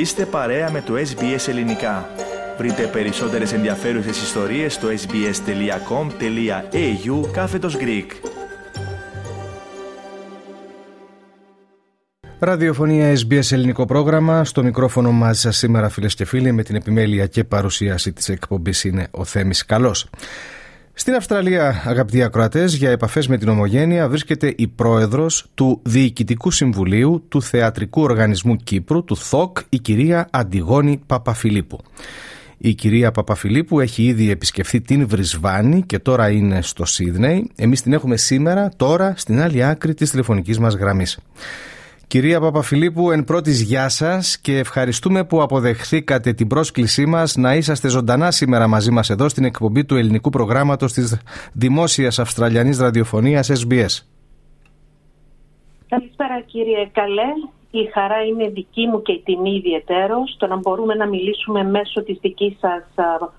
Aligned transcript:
Είστε 0.00 0.26
παρέα 0.26 0.70
με 0.70 0.80
το 0.80 0.94
SBS 0.94 1.48
Ελληνικά. 1.48 2.08
Βρείτε 2.58 2.86
περισσότερες 2.86 3.52
ενδιαφέρουσες 3.52 4.22
ιστορίες 4.22 4.74
στο 4.74 4.88
sbs.com.au 4.88 5.30
κάθετος 7.32 7.76
Greek. 7.76 8.06
Ραδιοφωνία 12.38 13.14
SBS 13.14 13.52
ελληνικό 13.52 13.84
πρόγραμμα. 13.84 14.44
Στο 14.44 14.62
μικρόφωνο 14.62 15.12
μαζί 15.12 15.40
σας 15.40 15.56
σήμερα 15.56 15.88
φίλες 15.88 16.14
και 16.14 16.24
φίλοι 16.24 16.52
με 16.52 16.62
την 16.62 16.74
επιμέλεια 16.74 17.26
και 17.26 17.44
παρουσίαση 17.44 18.12
της 18.12 18.28
εκπομπής 18.28 18.84
είναι 18.84 19.08
ο 19.10 19.24
Θέμης 19.24 19.64
Καλός. 19.64 20.10
Στην 21.00 21.14
Αυστραλία, 21.14 21.82
αγαπητοί 21.84 22.22
ακροατές, 22.22 22.74
για 22.74 22.90
επαφές 22.90 23.28
με 23.28 23.38
την 23.38 23.48
Ομογένεια 23.48 24.08
βρίσκεται 24.08 24.54
η 24.56 24.66
πρόεδρος 24.68 25.46
του 25.54 25.80
Διοικητικού 25.84 26.50
Συμβουλίου 26.50 27.24
του 27.28 27.42
Θεατρικού 27.42 28.02
Οργανισμού 28.02 28.56
Κύπρου, 28.56 29.04
του 29.04 29.14
ΘΟΚ, 29.14 29.58
η 29.68 29.78
κυρία 29.78 30.28
Αντιγόνη 30.30 31.00
Παπαφιλίππου. 31.06 31.78
Η 32.58 32.74
κυρία 32.74 33.10
Παπαφιλίππου 33.10 33.80
έχει 33.80 34.02
ήδη 34.04 34.30
επισκεφθεί 34.30 34.80
την 34.80 35.08
Βρισβάνη 35.08 35.82
και 35.82 35.98
τώρα 35.98 36.30
είναι 36.30 36.62
στο 36.62 36.84
Σίδνεϊ. 36.84 37.50
Εμείς 37.56 37.82
την 37.82 37.92
έχουμε 37.92 38.16
σήμερα, 38.16 38.70
τώρα, 38.76 39.14
στην 39.16 39.40
άλλη 39.40 39.64
άκρη 39.64 39.94
της 39.94 40.10
τηλεφωνικής 40.10 40.58
μας 40.58 40.74
γραμμής. 40.74 41.18
Κυρία 42.10 42.40
Παπαφιλίππου, 42.40 43.10
εν 43.10 43.24
πρώτης 43.24 43.62
γεια 43.62 43.88
σας 43.88 44.40
και 44.40 44.58
ευχαριστούμε 44.58 45.24
που 45.24 45.42
αποδεχθήκατε 45.42 46.32
την 46.32 46.46
πρόσκλησή 46.46 47.06
μας 47.06 47.36
να 47.36 47.54
είσαστε 47.54 47.88
ζωντανά 47.88 48.30
σήμερα 48.30 48.68
μαζί 48.68 48.90
μας 48.90 49.10
εδώ 49.10 49.28
στην 49.28 49.44
εκπομπή 49.44 49.84
του 49.84 49.96
ελληνικού 49.96 50.30
προγράμματος 50.30 50.92
της 50.92 51.22
Δημόσιας 51.52 52.18
Αυστραλιανής 52.18 52.78
Ραδιοφωνίας 52.78 53.50
SBS. 53.50 54.04
Καλησπέρα 55.88 56.40
κύριε 56.46 56.88
Καλέ. 56.92 57.30
Η 57.70 57.90
χαρά 57.94 58.24
είναι 58.24 58.48
δική 58.48 58.86
μου 58.86 59.02
και 59.02 59.12
η 59.12 59.22
τιμή 59.24 59.54
ιδιαίτερο 59.54 60.16
το 60.36 60.46
να 60.46 60.56
μπορούμε 60.56 60.94
να 60.94 61.06
μιλήσουμε 61.06 61.64
μέσω 61.64 62.02
της 62.02 62.18
δικής 62.20 62.56
σας 62.60 62.84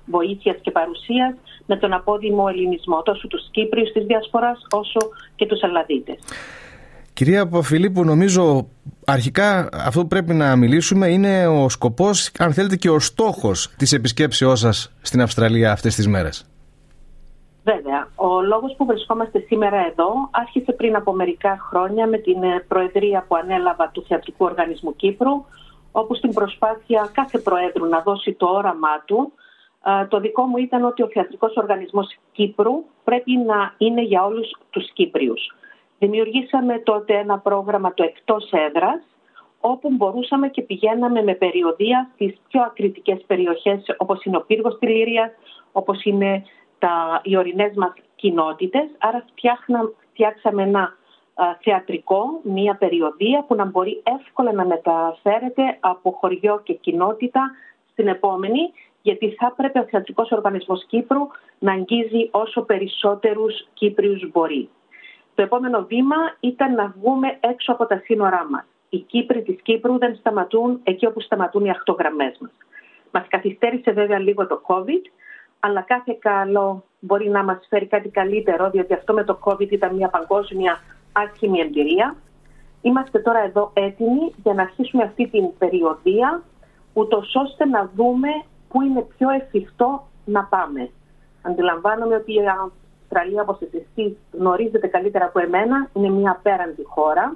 βοήθειας 0.06 0.58
και 0.62 0.72
παρουσίας 0.72 1.36
με 1.66 1.78
τον 1.78 1.94
απόδημο 1.94 2.46
ελληνισμό 2.50 3.02
τόσο 3.02 3.28
τους 3.28 3.50
Κύπριους 3.52 3.92
της 3.92 4.06
Διασποράς 4.06 4.66
όσο 4.70 5.00
και 5.36 5.46
τους 5.46 5.62
Ελλαδίτες. 5.62 6.20
Κυρία 7.22 7.44
Παπαφιλίππου, 7.44 8.04
νομίζω 8.04 8.68
αρχικά 9.06 9.70
αυτό 9.74 10.02
που 10.02 10.08
πρέπει 10.08 10.34
να 10.34 10.56
μιλήσουμε 10.56 11.08
είναι 11.08 11.48
ο 11.48 11.70
σκοπός, 11.70 12.32
αν 12.40 12.54
θέλετε 12.54 12.76
και 12.76 12.90
ο 12.90 13.00
στόχος 13.00 13.74
της 13.78 13.94
επισκέψεώς 13.94 14.60
σας 14.60 14.94
στην 15.02 15.22
Αυστραλία 15.22 15.72
αυτές 15.72 15.96
τις 15.96 16.08
μέρες. 16.08 16.50
Βέβαια. 17.64 18.08
Ο 18.16 18.42
λόγος 18.42 18.76
που 18.78 18.86
βρισκόμαστε 18.86 19.40
σήμερα 19.40 19.78
εδώ 19.78 20.14
άρχισε 20.32 20.72
πριν 20.72 20.96
από 20.96 21.14
μερικά 21.14 21.58
χρόνια 21.70 22.08
με 22.08 22.18
την 22.18 22.44
ε, 22.44 22.66
προεδρία 22.68 23.26
που 23.28 23.36
ανέλαβα 23.36 23.90
του 23.90 24.06
Θεατρικού 24.08 24.46
Οργανισμού 24.46 24.96
Κύπρου, 24.96 25.46
όπου 25.92 26.16
στην 26.16 26.34
προσπάθεια 26.34 27.10
κάθε 27.12 27.38
προέδρου 27.38 27.86
να 27.86 28.00
δώσει 28.02 28.34
το 28.34 28.46
όραμά 28.46 29.04
του, 29.06 29.34
ε, 29.86 30.06
το 30.06 30.20
δικό 30.20 30.44
μου 30.44 30.58
ήταν 30.58 30.84
ότι 30.86 31.04
ο 31.04 31.10
Θεατρικός 31.14 31.56
Οργανισμός 31.56 32.18
Κύπρου 32.32 32.74
πρέπει 33.04 33.32
να 33.38 33.74
είναι 33.78 34.02
για 34.04 34.26
όλους 34.26 34.58
τους 34.70 34.92
Κύπριους. 34.94 35.56
Δημιουργήσαμε 36.04 36.80
τότε 36.80 37.14
ένα 37.18 37.40
πρόγραμμα 37.40 37.94
το 37.94 38.04
εκτός 38.04 38.52
έδρας, 38.52 39.02
όπου 39.60 39.90
μπορούσαμε 39.90 40.48
και 40.50 40.62
πηγαίναμε 40.62 41.24
με 41.24 41.34
περιοδία 41.36 42.10
στις 42.14 42.42
πιο 42.48 42.62
ακριτικές 42.62 43.24
περιοχές, 43.28 43.96
όπως 43.98 44.24
είναι 44.24 44.38
ο 44.38 44.42
πύργος 44.42 44.78
της 44.78 44.90
Λυρίας, 44.90 45.32
όπως 45.72 46.04
είναι 46.04 46.44
τα, 46.80 47.22
οι 47.24 47.38
ορεινές 47.38 47.74
μας 47.76 47.94
κοινότητες. 48.16 48.88
Άρα 48.98 49.26
φτιάξαμε 50.12 50.64
ένα 50.64 50.98
θεατρικό, 51.62 52.40
μία 52.44 52.76
περιοδία 52.76 53.44
που 53.48 53.56
να 53.56 53.66
μπορεί 53.66 54.02
εύκολα 54.20 54.54
να 54.54 54.66
μεταφέρεται 54.66 55.78
από 55.80 56.12
χωριό 56.12 56.62
και 56.64 56.74
κοινότητα 56.74 57.52
στην 57.92 58.08
επόμενη, 58.08 58.72
γιατί 59.02 59.30
θα 59.30 59.54
πρέπει 59.58 59.80
ο 59.80 59.86
Θεατρικός 59.90 60.32
Οργανισμός 60.32 60.86
Κύπρου 60.86 61.28
να 61.60 61.72
αγγίζει 61.72 62.30
όσο 62.32 62.62
περισσότερους 62.62 63.68
Κύπριους 63.74 64.32
μπορεί. 64.32 64.70
Το 65.36 65.42
επόμενο 65.42 65.86
βήμα 65.86 66.16
ήταν 66.40 66.74
να 66.74 66.94
βγούμε 66.98 67.38
έξω 67.40 67.72
από 67.72 67.86
τα 67.86 68.02
σύνορά 68.04 68.48
μας. 68.50 68.64
Οι 68.90 68.98
Κύπροι 68.98 69.42
της 69.42 69.62
Κύπρου 69.62 69.98
δεν 69.98 70.16
σταματούν 70.16 70.80
εκεί 70.84 71.06
όπου 71.06 71.22
σταματούν 71.22 71.66
οι 71.66 71.70
ακτογραμμές 71.70 72.38
μας. 72.40 72.52
Μας 73.12 73.26
καθυστέρησε 73.28 73.92
βέβαια 73.92 74.20
λίγο 74.20 74.48
το 74.48 74.62
COVID, 74.68 75.02
αλλά 75.60 75.82
κάθε 75.82 76.18
καλό 76.20 76.84
μπορεί 77.00 77.30
να 77.30 77.44
μας 77.44 77.66
φέρει 77.70 77.86
κάτι 77.86 78.10
καλύτερο, 78.10 78.70
διότι 78.70 78.94
αυτό 78.94 79.14
με 79.14 79.24
το 79.24 79.40
COVID 79.44 79.72
ήταν 79.72 79.96
μια 79.96 80.08
παγκόσμια 80.08 80.80
άσχημη 81.12 81.60
εμπειρία. 81.60 82.16
Είμαστε 82.82 83.20
τώρα 83.20 83.40
εδώ 83.40 83.72
έτοιμοι 83.74 84.34
για 84.44 84.54
να 84.54 84.62
αρχίσουμε 84.62 85.04
αυτή 85.04 85.28
την 85.28 85.58
περιοδία, 85.58 86.44
ούτως 86.94 87.36
ώστε 87.36 87.66
να 87.66 87.90
δούμε 87.96 88.30
πού 88.70 88.82
είναι 88.82 89.02
πιο 89.18 89.30
εφικτό 89.30 90.08
να 90.26 90.44
πάμε. 90.44 90.90
Αντιλαμβάνομαι 91.42 92.16
ότι 92.16 92.34
Αυστραλία, 93.12 93.42
όπως 93.42 93.58
εσείς 93.62 94.18
γνωρίζετε 94.32 94.88
καλύτερα 94.88 95.26
από 95.26 95.40
εμένα, 95.40 95.90
είναι 95.94 96.10
μια 96.10 96.32
απέραντη 96.32 96.84
χώρα. 96.84 97.36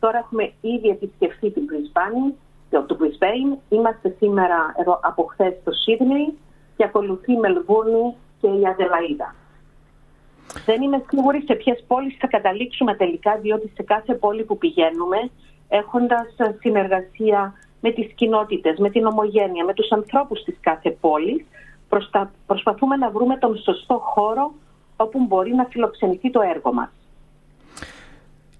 Τώρα 0.00 0.18
έχουμε 0.18 0.52
ήδη 0.60 0.88
επισκεφθεί 0.88 1.50
την 1.50 1.62
Brisbane, 1.70 2.34
το 2.70 2.96
Brisbane. 3.00 3.58
Είμαστε 3.68 4.14
σήμερα 4.18 4.74
εδώ 4.76 5.00
από 5.02 5.22
χθες 5.22 5.54
στο 5.60 5.72
Σίδνεϊ 5.72 6.38
και 6.76 6.84
ακολουθεί 6.84 7.32
η 7.32 7.36
Μελβούρνη 7.36 8.14
και 8.40 8.46
η 8.46 8.66
Αδελαίδα. 8.66 9.34
Δεν 10.64 10.82
είμαι 10.82 11.02
σίγουρη 11.10 11.42
σε 11.46 11.54
ποιες 11.54 11.84
πόλεις 11.86 12.16
θα 12.20 12.26
καταλήξουμε 12.26 12.94
τελικά, 12.94 13.38
διότι 13.38 13.72
σε 13.74 13.82
κάθε 13.82 14.14
πόλη 14.14 14.44
που 14.44 14.58
πηγαίνουμε, 14.58 15.30
έχοντας 15.68 16.26
συνεργασία 16.60 17.52
με 17.80 17.90
τις 17.90 18.12
κοινότητες, 18.14 18.78
με 18.78 18.90
την 18.90 19.06
ομογένεια, 19.06 19.64
με 19.64 19.74
τους 19.74 19.90
ανθρώπους 19.90 20.42
της 20.42 20.56
κάθε 20.60 20.90
πόλης, 20.90 21.44
προσπαθούμε 22.46 22.96
να 22.96 23.10
βρούμε 23.10 23.36
τον 23.36 23.56
σωστό 23.56 23.98
χώρο 23.98 24.52
όπου 24.96 25.24
μπορεί 25.28 25.54
να 25.54 25.66
φιλοξενηθεί 25.70 26.30
το 26.30 26.40
έργο 26.54 26.72
μας. 26.72 26.88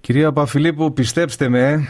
Κυρία 0.01 0.31
Παφιλίππου, 0.31 0.93
πιστέψτε 0.93 1.49
με, 1.49 1.87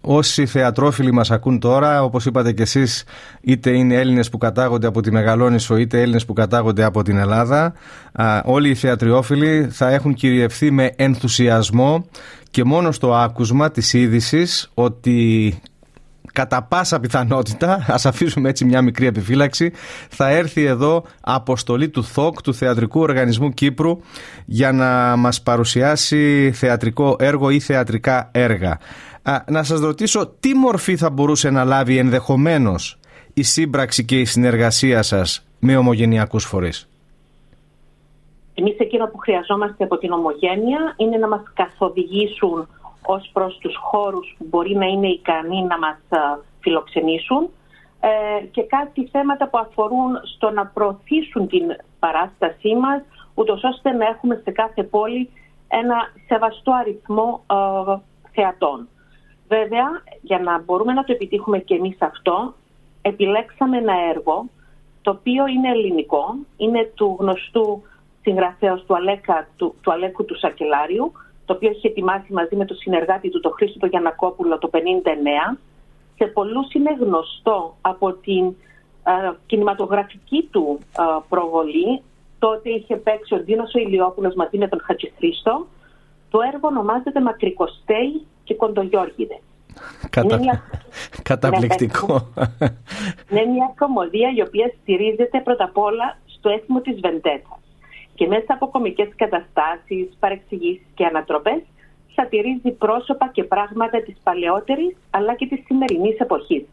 όσοι 0.00 0.46
θεατρόφιλοι 0.46 1.12
μας 1.12 1.30
ακούν 1.30 1.58
τώρα, 1.58 2.02
όπως 2.02 2.26
είπατε 2.26 2.52
και 2.52 2.62
εσείς, 2.62 3.04
είτε 3.40 3.70
είναι 3.70 3.94
Έλληνες 3.94 4.28
που 4.28 4.38
κατάγονται 4.38 4.86
από 4.86 5.00
τη 5.00 5.12
Μεγαλόνισο, 5.12 5.76
είτε 5.76 6.00
Έλληνες 6.00 6.24
που 6.24 6.32
κατάγονται 6.32 6.84
από 6.84 7.02
την 7.02 7.16
Ελλάδα, 7.16 7.74
όλοι 8.44 8.68
οι 8.68 8.74
θεατριόφιλοι 8.74 9.68
θα 9.70 9.90
έχουν 9.90 10.14
κυριευθεί 10.14 10.70
με 10.70 10.92
ενθουσιασμό 10.96 12.06
και 12.50 12.64
μόνο 12.64 12.92
στο 12.92 13.14
άκουσμα 13.14 13.70
της 13.70 13.92
είδησης 13.92 14.70
ότι 14.74 15.58
κατά 16.36 16.62
πάσα 16.62 17.00
πιθανότητα, 17.00 17.84
ας 17.88 18.06
αφήσουμε 18.06 18.48
έτσι 18.48 18.64
μια 18.64 18.82
μικρή 18.82 19.06
επιφύλαξη, 19.06 19.72
θα 20.08 20.28
έρθει 20.28 20.64
εδώ 20.64 21.04
αποστολή 21.20 21.88
του 21.88 22.02
ΘΟΚ, 22.02 22.42
του 22.42 22.54
Θεατρικού 22.54 23.00
Οργανισμού 23.00 23.50
Κύπρου, 23.50 23.98
για 24.44 24.72
να 24.72 25.16
μας 25.16 25.42
παρουσιάσει 25.42 26.52
θεατρικό 26.54 27.16
έργο 27.18 27.50
ή 27.50 27.60
θεατρικά 27.60 28.28
έργα. 28.32 28.78
να 29.46 29.62
σας 29.62 29.80
ρωτήσω 29.80 30.34
τι 30.40 30.54
μορφή 30.54 30.96
θα 30.96 31.10
μπορούσε 31.10 31.50
να 31.50 31.64
λάβει 31.64 31.98
ενδεχομένως 31.98 32.98
η 33.34 33.42
σύμπραξη 33.42 34.04
και 34.04 34.20
η 34.20 34.24
συνεργασία 34.24 35.02
σας 35.02 35.46
με 35.58 35.76
ομογενειακούς 35.76 36.44
φορείς; 36.44 36.88
Εμείς 38.54 38.78
εκείνο 38.78 39.06
που 39.06 39.18
χρειαζόμαστε 39.18 39.84
από 39.84 39.98
την 39.98 40.12
ομογένεια 40.12 40.94
είναι 40.96 41.16
να 41.16 41.28
μας 41.28 41.42
καθοδηγήσουν 41.54 42.68
ως 43.06 43.30
προς 43.32 43.58
τους 43.58 43.76
χώρους 43.76 44.34
που 44.38 44.46
μπορεί 44.48 44.74
να 44.74 44.86
είναι 44.86 45.08
ικανοί 45.08 45.62
να 45.62 45.78
μας 45.78 45.98
ε, 46.08 46.18
φιλοξενήσουν 46.60 47.50
ε, 48.00 48.44
και 48.46 48.62
κάτι 48.62 49.08
θέματα 49.12 49.48
που 49.48 49.58
αφορούν 49.58 50.20
στο 50.22 50.50
να 50.50 50.66
προωθήσουν 50.66 51.48
την 51.48 51.76
παράστασή 51.98 52.74
μας 52.74 53.02
ούτως 53.34 53.62
ώστε 53.62 53.90
να 53.90 54.06
έχουμε 54.06 54.40
σε 54.44 54.50
κάθε 54.50 54.82
πόλη 54.82 55.30
ένα 55.68 55.96
σεβαστό 56.26 56.72
αριθμό 56.72 57.44
ε, 57.50 57.96
θεατών. 58.32 58.88
Βέβαια, 59.48 60.02
για 60.22 60.38
να 60.38 60.62
μπορούμε 60.62 60.92
να 60.92 61.04
το 61.04 61.12
επιτύχουμε 61.12 61.58
και 61.58 61.74
εμείς 61.74 61.96
αυτό, 62.00 62.54
επιλέξαμε 63.02 63.76
ένα 63.76 63.94
έργο 64.10 64.48
το 65.02 65.10
οποίο 65.10 65.46
είναι 65.46 65.70
ελληνικό, 65.70 66.34
είναι 66.56 66.90
του 66.94 67.16
γνωστού 67.18 67.82
συγγραφέως 68.22 68.84
του, 68.86 68.94
Αλέκα, 68.94 69.48
του, 69.56 69.74
του 69.80 69.92
Αλέκου 69.92 70.24
του 70.24 70.38
Σακελάριου, 70.38 71.12
το 71.46 71.52
οποίο 71.52 71.68
έχει 71.68 71.86
ετοιμάσει 71.86 72.32
μαζί 72.32 72.56
με 72.56 72.64
το 72.64 72.74
συνεργάτη 72.74 73.30
του, 73.30 73.40
τον 73.40 73.52
Χρήστο 73.52 73.78
το 73.78 73.86
Γιανακόπουλο, 73.86 74.58
το 74.58 74.70
59. 74.72 74.78
Σε 76.16 76.26
πολλούς 76.26 76.72
είναι 76.72 76.96
γνωστό 77.00 77.76
από 77.80 78.12
την 78.12 78.54
κινηματογραφική 79.46 80.48
του 80.50 80.78
προβολή. 81.28 82.02
Τότε 82.38 82.70
είχε 82.70 82.96
παίξει 82.96 83.34
ο 83.34 83.38
Ντίνος 83.38 83.74
ο 83.74 83.78
Ηλιόπουλος 83.78 84.34
μαζί 84.34 84.58
με 84.58 84.68
τον 84.68 84.80
Χατζηχρήστο. 84.82 85.66
Το 86.30 86.38
έργο 86.52 86.68
ονομάζεται 86.68 87.20
Μακρικοστέι 87.20 88.26
και 88.44 88.54
Κοντογιώργιδε. 88.54 89.40
Κατα... 90.10 90.38
Μια... 90.38 90.62
Καταπληκτικό. 91.30 92.32
Είναι 93.30 93.44
μια 93.44 93.72
κομμωδία 93.78 94.32
η 94.36 94.40
οποία 94.40 94.72
στηρίζεται 94.80 95.40
πρώτα 95.44 95.64
απ' 95.64 95.78
όλα 95.78 96.18
στο 96.26 96.48
έθιμο 96.48 96.80
της 96.80 97.00
Βεντέτας 97.00 97.65
και 98.16 98.26
μέσα 98.26 98.52
από 98.54 98.68
κομικές 98.68 99.08
καταστάσεις, 99.16 100.16
παρεξηγήσεις 100.20 100.86
και 100.94 101.04
ανατροπές 101.04 101.62
σατυρίζει 102.14 102.70
πρόσωπα 102.70 103.30
και 103.32 103.44
πράγματα 103.44 104.02
της 104.02 104.16
παλαιότερης 104.22 104.96
αλλά 105.10 105.34
και 105.34 105.46
της 105.46 105.60
σημερινής 105.66 106.18
εποχής. 106.18 106.64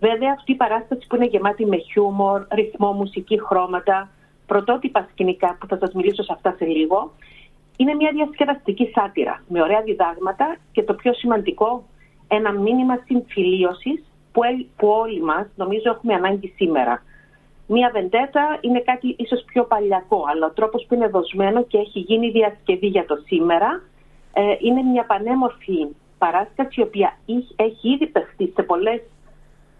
Βέβαια 0.00 0.32
αυτή 0.38 0.52
η 0.52 0.54
παράσταση 0.54 1.06
που 1.06 1.16
είναι 1.16 1.26
γεμάτη 1.26 1.66
με 1.66 1.76
χιούμορ, 1.76 2.46
ρυθμό, 2.54 2.92
μουσική, 2.92 3.40
χρώματα, 3.46 4.08
πρωτότυπα 4.46 5.08
σκηνικά 5.10 5.56
που 5.60 5.66
θα 5.66 5.78
σας 5.80 5.92
μιλήσω 5.92 6.22
σε 6.22 6.32
αυτά 6.32 6.54
σε 6.58 6.64
λίγο, 6.64 7.12
είναι 7.76 7.94
μια 7.94 8.10
διασκεδαστική 8.12 8.90
σάτυρα 8.94 9.42
με 9.48 9.62
ωραία 9.62 9.82
διδάγματα 9.82 10.56
και 10.72 10.82
το 10.82 10.94
πιο 10.94 11.12
σημαντικό, 11.14 11.84
ένα 12.28 12.52
μήνυμα 12.52 12.98
συμφιλίωσης 13.06 14.02
που, 14.32 14.40
που 14.76 14.88
όλοι 14.88 15.22
μας 15.22 15.46
νομίζω 15.56 15.90
έχουμε 15.90 16.14
ανάγκη 16.14 16.52
σήμερα. 16.56 17.02
Μία 17.66 17.90
βεντέτα 17.92 18.58
είναι 18.60 18.80
κάτι 18.80 19.16
ίσως 19.18 19.44
πιο 19.46 19.64
παλιακό, 19.64 20.24
αλλά 20.30 20.46
ο 20.46 20.52
τρόπος 20.52 20.84
που 20.88 20.94
είναι 20.94 21.08
δοσμένο 21.08 21.64
και 21.64 21.78
έχει 21.78 21.98
γίνει 21.98 22.30
διασκευή 22.30 22.86
για 22.86 23.04
το 23.06 23.16
σήμερα 23.26 23.82
ε, 24.32 24.42
είναι 24.60 24.82
μια 24.82 25.04
πανέμορφη 25.06 25.86
παράσταση 26.18 26.80
η 26.80 26.82
οποία 26.82 27.18
έχει 27.56 27.88
ήδη 27.94 28.06
παιχτεί 28.06 28.52
σε 28.54 28.62
πολλές 28.62 29.00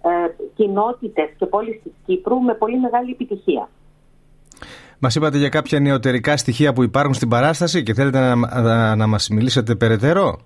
ε, 0.03 0.11
κοινότητες 0.55 1.29
και 1.39 1.47
πόλεις 1.47 1.83
της 1.83 1.93
Κύπρου 2.07 2.41
με 2.41 2.55
πολύ 2.55 2.79
μεγάλη 2.79 3.11
επιτυχία. 3.11 3.69
Μας 4.99 5.15
είπατε 5.15 5.39
για 5.39 5.49
κάποια 5.49 5.81
νεωτερικά 5.81 6.37
στοιχεία 6.37 6.73
που 6.73 6.83
υπάρχουν 6.83 7.15
στην 7.15 7.29
παράσταση 7.29 7.83
και 7.83 7.95
θέλετε 7.95 8.19
να, 8.19 8.61
να, 8.61 8.97
να 8.97 9.07
μας 9.07 9.29
μιλήσετε 9.29 9.75
περαιτέρω; 9.75 10.39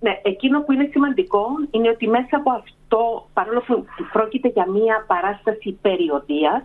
Ναι, 0.00 0.20
εκείνο 0.22 0.62
που 0.62 0.72
είναι 0.72 0.88
σημαντικό 0.90 1.46
είναι 1.70 1.88
ότι 1.88 2.08
μέσα 2.08 2.36
από 2.36 2.50
αυτό, 2.50 3.28
παρόλο 3.32 3.60
που 3.60 3.84
πρόκειται 4.12 4.48
για 4.48 4.66
μια 4.70 5.04
παράσταση 5.06 5.78
περιοδίας, 5.82 6.62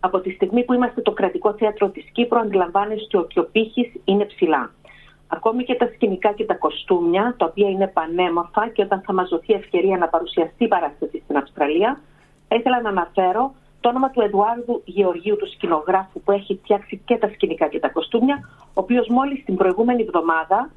από 0.00 0.20
τη 0.20 0.30
στιγμή 0.30 0.64
που 0.64 0.72
είμαστε 0.72 1.00
το 1.00 1.12
κρατικό 1.12 1.52
θέατρο 1.52 1.88
της 1.88 2.04
Κύπρου 2.12 2.38
αντιλαμβάνεστε 2.38 3.18
ότι 3.18 3.38
ο 3.38 3.48
πύχης 3.52 3.92
είναι 4.04 4.24
ψηλά. 4.24 4.70
Ακόμη 5.28 5.64
και 5.64 5.74
τα 5.74 5.90
σκηνικά 5.94 6.32
και 6.32 6.44
τα 6.44 6.54
κοστούμια, 6.54 7.34
τα 7.38 7.46
οποία 7.46 7.68
είναι 7.68 7.86
πανέμορφα 7.86 8.68
και 8.68 8.82
όταν 8.82 9.02
θα 9.06 9.12
μας 9.12 9.28
δοθεί 9.28 9.52
ευκαιρία 9.52 9.96
να 9.98 10.08
παρουσιαστεί 10.08 10.64
η 10.64 10.68
παράσταση 10.68 11.20
στην 11.24 11.36
Αυστραλία, 11.36 12.00
θα 12.48 12.56
ήθελα 12.56 12.80
να 12.80 12.88
αναφέρω 12.88 13.54
το 13.80 13.88
όνομα 13.88 14.10
του 14.10 14.20
Εδουάρδου 14.20 14.82
Γεωργίου, 14.84 15.36
του 15.36 15.50
σκηνογράφου 15.50 16.20
που 16.20 16.32
έχει 16.32 16.58
φτιάξει 16.62 17.02
και 17.04 17.16
τα 17.16 17.28
σκηνικά 17.28 17.68
και 17.68 17.78
τα 17.78 17.88
κοστούμια, 17.88 18.48
ο 18.60 18.80
οποίος 18.84 19.08
μόλις 19.08 19.44
την 19.44 19.56
προηγούμενη 19.56 20.02
εβδομάδα 20.02 20.70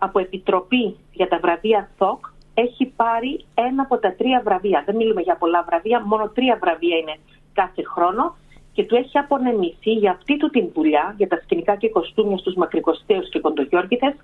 από 0.00 0.18
Επιτροπή 0.18 0.96
για 1.12 1.28
τα 1.28 1.38
βραβεία 1.38 1.88
ΘΟΚ 1.96 2.26
έχει 2.54 2.92
πάρει 2.96 3.44
ένα 3.54 3.82
από 3.82 3.98
τα 3.98 4.14
τρία 4.14 4.40
βραβεία. 4.44 4.82
Δεν 4.86 4.96
μιλούμε 4.96 5.20
για 5.20 5.36
πολλά 5.36 5.64
βραβεία, 5.68 6.00
μόνο 6.04 6.28
τρία 6.28 6.58
βραβεία 6.60 6.96
είναι 6.96 7.16
κάθε 7.52 7.82
χρόνο 7.82 8.36
και 8.72 8.84
του 8.84 8.96
έχει 8.96 9.18
απονεμηθεί 9.18 9.92
για 9.92 10.10
αυτή 10.10 10.36
του 10.36 10.50
την 10.50 10.68
δουλειά, 10.74 11.14
για 11.16 11.28
τα 11.28 11.40
σκηνικά 11.42 11.76
και 11.76 11.88
κοστούμια 11.88 12.36
στους 12.36 12.54
μακρικοστέους 12.54 13.28
και 13.28 13.40
κοντογιώργητες, 13.40 14.14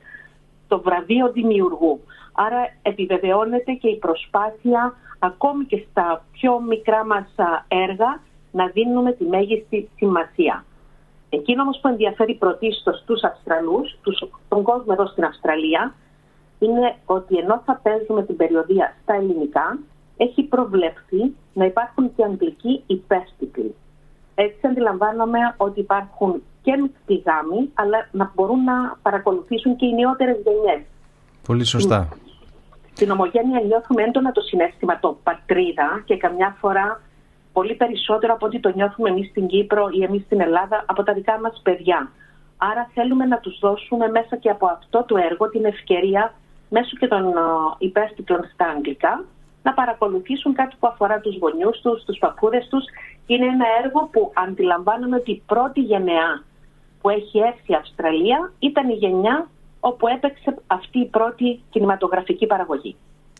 το 0.68 0.80
βραβείο 0.80 1.32
δημιουργού. 1.32 2.00
Άρα 2.32 2.60
επιβεβαιώνεται 2.82 3.72
και 3.72 3.88
η 3.88 3.96
προσπάθεια 3.96 4.94
ακόμη 5.18 5.64
και 5.64 5.84
στα 5.90 6.24
πιο 6.32 6.60
μικρά 6.60 7.04
μας 7.04 7.34
έργα 7.68 8.20
να 8.52 8.66
δίνουμε 8.66 9.12
τη 9.12 9.24
μέγιστη 9.24 9.88
σημασία. 9.96 10.64
Εκείνο 11.28 11.62
όμως 11.62 11.78
που 11.82 11.88
ενδιαφέρει 11.88 12.34
πρωτίστως 12.34 13.02
τους 13.06 13.22
Αυστραλούς, 13.22 13.96
τους, 14.02 14.24
τον 14.48 14.62
κόσμο 14.62 14.86
εδώ 14.90 15.06
στην 15.06 15.24
Αυστραλία, 15.24 15.94
είναι 16.58 16.94
ότι 17.04 17.36
ενώ 17.36 17.62
θα 17.64 17.80
παίζουμε 17.82 18.22
την 18.22 18.36
περιοδία 18.36 18.96
στα 19.02 19.14
ελληνικά, 19.14 19.78
έχει 20.16 20.42
προβλεφθεί 20.42 21.34
να 21.52 21.64
υπάρχουν 21.64 22.14
και 22.16 22.24
αγγλικοί 22.24 22.82
υπέστηκλοι. 22.86 23.74
Έτσι 24.34 24.66
αντιλαμβάνομαι 24.66 25.38
ότι 25.56 25.80
υπάρχουν 25.80 26.42
και 26.62 26.76
μεικτοί 26.76 27.22
γάμοι, 27.26 27.70
αλλά 27.74 28.08
να 28.12 28.32
μπορούν 28.34 28.64
να 28.64 28.98
παρακολουθήσουν 29.02 29.76
και 29.76 29.86
οι 29.86 29.94
νεότερες 29.94 30.36
γενιές. 30.44 30.80
Πολύ 31.46 31.64
σωστά. 31.64 32.08
Στην 32.92 33.10
ομογένεια 33.10 33.60
νιώθουμε 33.60 34.02
έντονα 34.02 34.32
το 34.32 34.40
συνέστημα 34.40 34.98
το 34.98 35.18
πατρίδα 35.22 36.02
και 36.04 36.16
καμιά 36.16 36.56
φορά 36.60 37.00
πολύ 37.56 37.74
περισσότερο 37.74 38.32
από 38.32 38.46
ό,τι 38.46 38.60
το 38.60 38.72
νιώθουμε 38.74 39.08
εμείς 39.08 39.28
στην 39.28 39.46
Κύπρο 39.46 39.88
ή 39.92 40.02
εμείς 40.02 40.22
στην 40.24 40.40
Ελλάδα 40.40 40.84
από 40.86 41.02
τα 41.02 41.12
δικά 41.12 41.40
μας 41.40 41.60
παιδιά. 41.62 42.10
Άρα 42.56 42.90
θέλουμε 42.94 43.24
να 43.24 43.38
τους 43.38 43.58
δώσουμε 43.58 44.08
μέσα 44.08 44.36
και 44.36 44.50
από 44.50 44.66
αυτό 44.66 45.04
το 45.08 45.16
έργο 45.16 45.48
την 45.48 45.64
ευκαιρία 45.64 46.34
μέσω 46.68 46.96
και 47.00 47.08
των 47.08 47.24
υπέστηκλων 47.78 48.40
στα 48.52 48.66
αγγλικά 48.66 49.24
να 49.62 49.72
παρακολουθήσουν 49.72 50.54
κάτι 50.54 50.74
που 50.80 50.86
αφορά 50.86 51.20
τους 51.20 51.38
γονιούς 51.38 51.80
τους, 51.80 52.04
τους 52.04 52.18
παππούδες 52.18 52.68
τους. 52.70 52.84
Είναι 53.26 53.46
ένα 53.46 53.66
έργο 53.84 54.08
που 54.12 54.32
αντιλαμβάνομαι 54.34 55.16
ότι 55.16 55.30
η 55.30 55.42
πρώτη 55.46 55.80
γενεά 55.80 56.42
που 57.00 57.08
έχει 57.08 57.38
έρθει 57.38 57.72
η 57.72 57.74
Αυστραλία 57.74 58.52
ήταν 58.58 58.88
η 58.88 58.94
γενιά 58.94 59.48
όπου 59.80 60.08
έπαιξε 60.08 60.56
αυτή 60.66 60.98
η 60.98 61.06
πρώτη 61.06 61.60
κινηματογραφική 61.70 62.46
παραγωγή. 62.46 62.96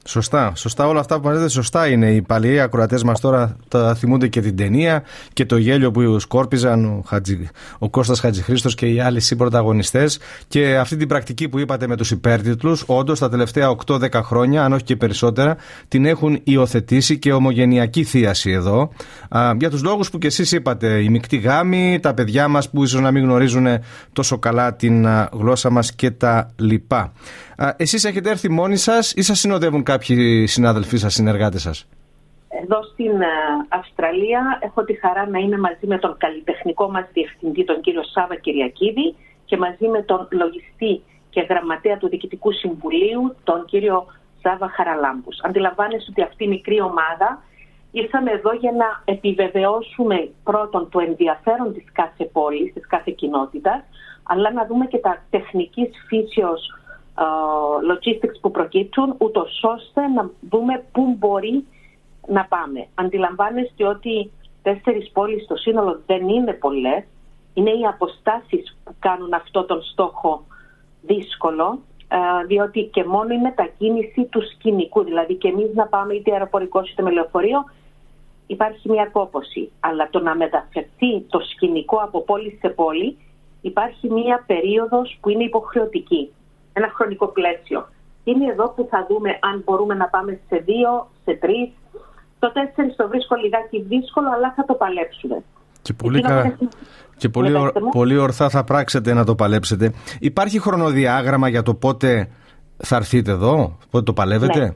Σωστά, 0.08 0.52
σωστά 0.54 0.86
όλα 0.86 1.00
αυτά 1.00 1.20
που 1.20 1.28
λέτε, 1.28 1.48
σωστά 1.48 1.88
είναι. 1.88 2.10
Οι 2.10 2.22
παλιοί 2.22 2.60
ακροατές 2.60 3.02
μας 3.02 3.20
τώρα 3.20 3.56
τα 3.68 3.94
θυμούνται 3.94 4.28
και 4.28 4.40
την 4.40 4.56
ταινία 4.56 5.02
και 5.32 5.46
το 5.46 5.56
γέλιο 5.56 5.90
που 5.90 6.18
σκόρπιζαν 6.18 6.84
ο, 6.84 7.02
Χατζη, 7.06 7.48
ο 7.78 7.90
Κώστας 7.90 8.20
Χατζηχρήστος 8.20 8.74
και 8.74 8.86
οι 8.86 9.00
άλλοι 9.00 9.20
συμπροταγωνιστές. 9.20 10.18
Και 10.48 10.76
αυτή 10.76 10.96
την 10.96 11.08
πρακτική 11.08 11.48
που 11.48 11.58
είπατε 11.58 11.86
με 11.86 11.96
τους 11.96 12.10
υπέρτιτλους, 12.10 12.84
όντως 12.86 13.18
τα 13.18 13.28
τελευταία 13.28 13.68
8-10 13.86 14.22
χρόνια, 14.22 14.64
αν 14.64 14.72
όχι 14.72 14.84
και 14.84 14.96
περισσότερα, 14.96 15.56
την 15.88 16.06
έχουν 16.06 16.40
υιοθετήσει 16.44 17.18
και 17.18 17.32
ομογενειακή 17.32 18.04
θίαση 18.04 18.50
εδώ. 18.50 18.90
Α, 19.28 19.52
για 19.58 19.70
τους 19.70 19.82
λόγους 19.82 20.10
που 20.10 20.18
και 20.18 20.26
εσείς 20.26 20.52
είπατε, 20.52 21.02
οι 21.02 21.08
μεικτοί 21.08 21.36
γάμοι, 21.36 21.98
τα 22.02 22.14
παιδιά 22.14 22.48
μας 22.48 22.70
που 22.70 22.82
ίσως 22.82 23.00
να 23.00 23.10
μην 23.10 23.22
γνωρίζουν 23.22 23.66
τόσο 24.12 24.38
καλά 24.38 24.74
την 24.74 25.06
γλώσσα 25.32 25.70
μας 25.70 25.92
και 25.92 26.10
τα 26.10 26.50
λοιπά. 26.56 27.12
Εσείς 27.76 28.04
έχετε 28.04 28.30
έρθει 28.30 28.50
μόνοι 28.50 28.76
σας 28.76 29.12
ή 29.12 29.22
σας 29.22 29.38
συνοδεύουν 29.38 29.82
κάποιοι 29.82 29.95
συνάδελφοί 30.46 30.96
σας, 30.96 31.14
συνεργάτες 31.14 31.62
σας; 31.62 31.88
Εδώ 32.62 32.82
στην 32.82 33.20
ε, 33.20 33.26
Αυστραλία 33.68 34.58
έχω 34.62 34.84
τη 34.84 34.94
χαρά 34.94 35.28
να 35.28 35.38
είμαι 35.38 35.58
μαζί 35.58 35.86
με 35.86 35.98
τον 35.98 36.16
καλλιτεχνικό 36.18 36.90
μας 36.90 37.06
διευθυντή, 37.12 37.64
τον 37.64 37.80
κύριο 37.80 38.02
Σάβα 38.04 38.34
Κυριακίδη 38.34 39.14
και 39.44 39.56
μαζί 39.56 39.86
με 39.88 40.02
τον 40.02 40.28
λογιστή 40.30 41.02
και 41.30 41.46
γραμματέα 41.48 41.96
του 41.96 42.08
Διοικητικού 42.08 42.52
Συμβουλίου, 42.52 43.36
τον 43.44 43.64
κύριο 43.64 44.06
Σάβα 44.42 44.68
Χαραλάμπους. 44.68 45.36
Αντιλαμβάνεστε 45.42 46.10
ότι 46.10 46.22
αυτή 46.22 46.44
η 46.44 46.48
μικρή 46.48 46.80
ομάδα 46.80 47.42
ήρθαμε 47.90 48.30
εδώ 48.30 48.52
για 48.52 48.72
να 48.72 49.02
επιβεβαιώσουμε 49.04 50.28
πρώτον 50.44 50.88
το 50.90 50.98
ενδιαφέρον 51.00 51.72
της 51.74 51.84
κάθε 51.92 52.24
πόλης, 52.24 52.72
της 52.72 52.86
κάθε 52.86 53.10
κοινότητας, 53.10 53.80
αλλά 54.22 54.52
να 54.52 54.66
δούμε 54.66 54.86
και 54.86 54.98
τα 54.98 55.22
τεχνικής 55.30 55.90
φύσεως 56.08 56.62
logistics 57.90 58.40
που 58.40 58.50
προκύπτουν, 58.50 59.14
ούτως 59.18 59.60
ώστε 59.62 60.06
να 60.06 60.30
δούμε 60.50 60.84
πού 60.92 61.14
μπορεί 61.18 61.64
να 62.28 62.44
πάμε. 62.44 62.86
Αντιλαμβάνεστε 62.94 63.86
ότι 63.86 64.30
τέσσερις 64.62 65.10
πόλεις 65.10 65.44
στο 65.44 65.56
σύνολο 65.56 66.00
δεν 66.06 66.28
είναι 66.28 66.52
πολλές. 66.52 67.04
Είναι 67.54 67.70
οι 67.70 67.86
αποστάσεις 67.86 68.76
που 68.84 68.94
κάνουν 68.98 69.32
αυτό 69.32 69.64
τον 69.64 69.82
στόχο 69.82 70.44
δύσκολο, 71.02 71.78
διότι 72.46 72.82
και 72.82 73.04
μόνο 73.04 73.34
η 73.34 73.38
μετακίνηση 73.38 74.24
του 74.24 74.42
σκηνικού, 74.52 75.04
δηλαδή 75.04 75.34
και 75.34 75.48
εμείς 75.48 75.74
να 75.74 75.86
πάμε 75.86 76.14
είτε 76.14 76.32
αεροπορικός 76.32 76.90
είτε 76.90 77.02
με 77.02 77.10
λεωφορείο, 77.10 77.64
υπάρχει 78.46 78.90
μια 78.90 79.06
κόποση. 79.06 79.70
Αλλά 79.80 80.08
το 80.10 80.20
να 80.20 80.36
μεταφερθεί 80.36 81.20
το 81.20 81.40
σκηνικό 81.40 81.96
από 81.96 82.20
πόλη 82.20 82.58
σε 82.60 82.68
πόλη, 82.68 83.16
υπάρχει 83.60 84.10
μια 84.10 84.44
περίοδος 84.46 85.18
που 85.20 85.28
είναι 85.28 85.44
υποχρεωτική 85.44 86.32
ένα 86.78 86.88
χρονικό 86.96 87.26
πλαίσιο. 87.26 87.88
Είναι 88.24 88.46
εδώ 88.52 88.66
που 88.74 88.86
θα 88.90 89.06
δούμε 89.08 89.30
αν 89.48 89.62
μπορούμε 89.64 89.94
να 89.94 90.06
πάμε 90.08 90.40
σε 90.48 90.56
δύο, 90.68 90.90
σε 91.24 91.32
τρεις. 91.42 91.68
Το 92.38 92.52
τέσσερις 92.52 92.96
το 92.96 93.08
βρίσκω 93.08 93.34
λιγάκι 93.36 93.78
δύσκολο, 93.82 94.28
αλλά 94.34 94.52
θα 94.56 94.64
το 94.64 94.74
παλέψουμε. 94.74 95.42
Και 95.82 95.92
πολύ, 95.92 96.20
κα... 96.20 96.58
και 97.16 97.28
πολύ, 97.28 97.52
πολύ 97.92 98.16
ορθά 98.18 98.48
θα 98.48 98.64
πράξετε 98.64 99.12
να 99.12 99.24
το 99.24 99.34
παλέψετε. 99.34 99.92
Υπάρχει 100.20 100.60
χρονοδιάγραμμα 100.60 101.48
για 101.48 101.62
το 101.62 101.74
πότε 101.74 102.28
θα 102.76 102.96
έρθετε 102.96 103.30
εδώ, 103.30 103.78
πότε 103.90 104.04
το 104.04 104.12
παλεύετε; 104.12 104.58
Ναι. 104.58 104.74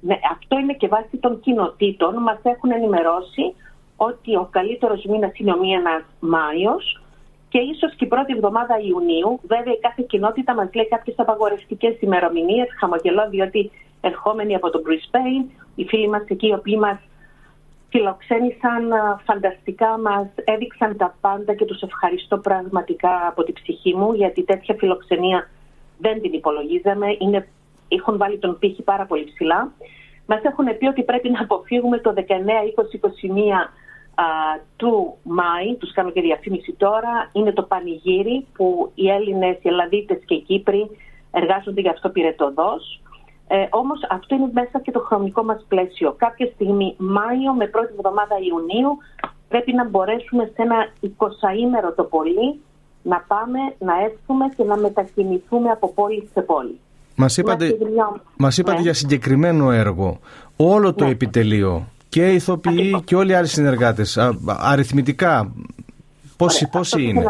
ναι, 0.00 0.16
αυτό 0.32 0.58
είναι 0.58 0.72
και 0.72 0.88
βάσει 0.88 1.16
των 1.20 1.40
κοινοτήτων. 1.40 2.14
Μας 2.22 2.38
έχουν 2.42 2.70
ενημερώσει 2.70 3.54
ότι 3.96 4.36
ο 4.36 4.48
καλύτερος 4.50 5.04
μήνας 5.04 5.38
είναι 5.38 5.52
ο 5.52 5.58
μήνας 5.58 6.02
Μάιος 6.20 7.00
και 7.56 7.62
ίσως 7.62 7.94
και 7.96 8.04
η 8.04 8.08
πρώτη 8.08 8.32
εβδομάδα 8.32 8.74
Ιουνίου. 8.88 9.40
Βέβαια, 9.42 9.72
η 9.72 9.78
κάθε 9.78 10.04
κοινότητα 10.08 10.54
μας 10.54 10.68
λέει 10.74 10.88
κάποιες 10.88 11.18
απαγορευτικές 11.18 12.00
ημερομηνίες. 12.00 12.68
Χαμογελώ, 12.78 13.28
διότι 13.30 13.70
ερχόμενοι 14.00 14.54
από 14.54 14.70
το 14.70 14.82
Brisbane, 14.86 15.44
οι 15.74 15.84
φίλοι 15.84 16.08
μας 16.08 16.24
εκεί, 16.28 16.46
οι 16.46 16.52
οποίοι 16.52 16.76
μας 16.80 16.98
φιλοξένησαν 17.90 18.82
φανταστικά, 19.24 19.98
μας 19.98 20.26
έδειξαν 20.44 20.96
τα 20.96 21.16
πάντα 21.20 21.54
και 21.54 21.64
τους 21.64 21.80
ευχαριστώ 21.80 22.38
πραγματικά 22.38 23.26
από 23.26 23.42
την 23.44 23.54
ψυχή 23.54 23.94
μου, 23.94 24.12
γιατί 24.12 24.42
τέτοια 24.42 24.74
φιλοξενία 24.78 25.50
δεν 25.98 26.20
την 26.20 26.32
υπολογίζαμε. 26.32 27.06
Είναι, 27.18 27.48
έχουν 27.88 28.16
βάλει 28.16 28.38
τον 28.38 28.58
πύχη 28.58 28.82
πάρα 28.82 29.06
πολύ 29.06 29.24
ψηλά. 29.24 29.72
Μας 30.26 30.42
έχουν 30.42 30.78
πει 30.78 30.86
ότι 30.86 31.02
πρέπει 31.02 31.30
να 31.30 31.40
αποφύγουμε 31.40 31.98
το 31.98 32.14
19, 32.16 32.20
20, 32.22 32.22
21 32.22 33.70
του 34.76 35.16
Μάη, 35.22 35.74
τους 35.78 35.92
κάνω 35.92 36.10
και 36.10 36.20
διαφήμιση 36.20 36.72
τώρα, 36.72 37.30
είναι 37.32 37.52
το 37.52 37.62
πανηγύρι 37.62 38.46
που 38.54 38.92
οι 38.94 39.10
Έλληνες, 39.10 39.56
οι 39.62 39.68
Ελλαδίτες 39.68 40.18
και 40.24 40.34
οι 40.34 40.40
Κύπροι 40.40 40.90
εργάζονται 41.30 41.80
για 41.80 41.90
αυτό 41.90 42.08
πυρετοδός. 42.08 43.00
Ε, 43.48 43.66
όμως 43.70 44.00
αυτό 44.10 44.34
είναι 44.34 44.50
μέσα 44.52 44.80
και 44.80 44.90
το 44.90 45.00
χρονικό 45.00 45.42
μας 45.42 45.64
πλαίσιο. 45.68 46.14
Κάποια 46.18 46.46
στιγμή 46.54 46.94
Μάιο 46.98 47.52
με 47.52 47.66
πρώτη 47.66 47.92
εβδομάδα 47.96 48.36
Ιουνίου 48.48 48.98
πρέπει 49.48 49.72
να 49.72 49.88
μπορέσουμε 49.88 50.44
σε 50.44 50.62
ένα 50.62 50.88
20ήμερο 51.02 51.94
το 51.96 52.04
πολύ 52.04 52.60
να 53.02 53.24
πάμε, 53.26 53.58
να 53.78 53.94
έρθουμε 54.04 54.44
και 54.56 54.64
να 54.64 54.76
μετακινηθούμε 54.76 55.70
από 55.70 55.92
πόλη 55.92 56.28
σε 56.32 56.40
πόλη. 56.40 56.78
Μας 57.16 57.36
είπατε, 57.36 57.76
μας 58.36 58.58
είπατε 58.58 58.76
ναι. 58.76 58.82
για 58.82 58.94
συγκεκριμένο 58.94 59.70
έργο. 59.70 60.18
Όλο 60.56 60.94
το 60.94 61.04
ναι. 61.04 61.10
επιτελείο 61.10 61.86
και 62.08 62.30
οι 62.30 62.34
ηθοποιοί 62.34 63.02
και 63.04 63.16
όλοι 63.16 63.30
οι 63.30 63.34
άλλοι 63.34 63.46
συνεργάτες, 63.46 64.18
αριθμητικά, 64.46 65.52
πόσοι, 66.36 66.68
πόσοι 66.68 67.02
είναι; 67.02 67.24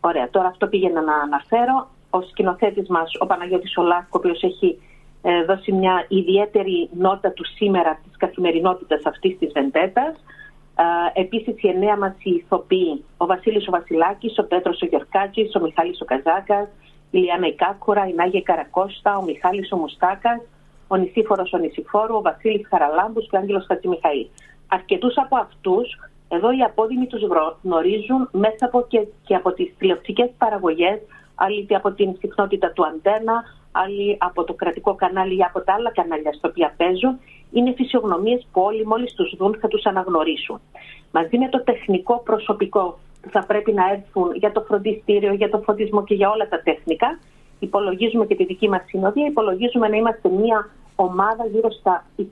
Ωραία, 0.00 0.30
τώρα 0.30 0.48
αυτό 0.48 0.66
πήγαινα 0.66 1.02
να 1.02 1.14
αναφέρω. 1.14 1.88
Ο 2.10 2.20
σκηνοθέτης 2.22 2.88
μας, 2.88 3.10
ο 3.20 3.26
Παναγιώτης 3.26 3.76
Ολάκο, 3.76 4.06
ο 4.10 4.18
οποίος 4.18 4.42
έχει 4.42 4.78
ε, 5.22 5.44
δώσει 5.44 5.72
μια 5.72 6.04
ιδιαίτερη 6.08 6.88
νότα 6.98 7.30
του 7.30 7.44
σήμερα 7.56 8.00
της 8.04 8.16
καθημερινότητας 8.16 9.02
αυτής 9.04 9.38
της 9.38 9.52
Βεντέτας. 9.52 10.14
Ε, 11.14 11.20
Επίσης, 11.20 11.62
οι 11.62 11.68
εννέα 11.68 11.96
μας 11.96 12.14
οι 12.22 12.30
ηθοποιοί, 12.30 13.04
ο 13.16 13.26
Βασίλης 13.26 13.68
ο 13.68 13.70
Βασιλάκης, 13.70 14.38
ο 14.38 14.42
Πέτρος 14.42 14.82
ο 14.82 14.86
Γεωργάκη, 14.86 15.50
ο 15.56 15.60
Μιχάλης 15.60 16.00
ο 16.00 16.04
Καζάκας, 16.04 16.68
η 17.10 17.18
Λιάννα 17.18 17.46
Ικάκουρα, 17.46 18.08
η 18.08 18.12
Νάγια 18.12 18.40
Καρακώστα, 18.40 19.16
ο 19.16 19.22
Μιχάλης 19.22 19.72
ο 19.72 19.76
Μουστάκας, 19.76 20.40
ο 20.86 20.96
Νησίφορος 20.96 21.52
ο 21.52 21.58
Νησιφόρου, 21.58 22.16
ο 22.16 22.20
Βασίλης 22.20 22.66
Χαραλάμπου 22.68 23.20
και 23.20 23.36
ο 23.36 23.38
Άγγελος 23.38 23.64
Χατζημιχαήλ. 23.68 24.26
Αρκετούς 24.68 25.14
από 25.16 25.36
αυτούς, 25.36 25.98
εδώ 26.28 26.50
οι 26.52 26.62
απόδημοι 26.62 27.06
τους 27.06 27.22
γνωρίζουν 27.62 28.28
μέσα 28.32 28.64
από 28.66 28.84
και, 28.88 29.06
και 29.26 29.34
από 29.34 29.52
τις 29.52 29.74
τηλεοπτικές 29.78 30.30
παραγωγές, 30.38 30.98
άλλοι 31.34 31.66
από 31.70 31.92
την 31.92 32.16
συχνότητα 32.20 32.72
του 32.72 32.86
Αντένα, 32.86 33.44
άλλοι 33.72 34.16
από 34.20 34.44
το 34.44 34.54
κρατικό 34.54 34.94
κανάλι 34.94 35.36
ή 35.36 35.42
από 35.42 35.60
τα 35.60 35.72
άλλα 35.72 35.90
κανάλια 35.92 36.32
στα 36.32 36.48
οποία 36.48 36.74
παίζουν. 36.76 37.18
Είναι 37.52 37.72
φυσιογνωμίες 37.76 38.46
που 38.52 38.60
όλοι 38.60 38.86
μόλις 38.86 39.14
τους 39.14 39.34
δουν 39.38 39.58
θα 39.60 39.68
τους 39.68 39.84
αναγνωρίσουν. 39.84 40.60
Μαζί 41.12 41.38
με 41.38 41.48
το 41.48 41.62
τεχνικό 41.62 42.22
προσωπικό 42.24 42.98
που 43.22 43.28
θα 43.30 43.44
πρέπει 43.46 43.72
να 43.72 43.84
έρθουν 43.92 44.34
για 44.34 44.52
το 44.52 44.60
φροντιστήριο, 44.60 45.32
για 45.32 45.50
το 45.50 45.58
φωτισμό 45.58 46.04
και 46.04 46.14
για 46.14 46.30
όλα 46.30 46.48
τα 46.48 46.62
τεχνικά, 46.62 47.18
υπολογίζουμε 47.58 48.26
και 48.26 48.34
τη 48.34 48.44
δική 48.44 48.68
μας 48.68 48.82
συνοδεία, 48.86 49.26
υπολογίζουμε 49.26 49.88
να 49.88 49.96
είμαστε 49.96 50.28
μια 50.28 50.70
ομάδα 50.94 51.46
γύρω 51.52 51.70
στα 51.70 52.04
21 52.16 52.22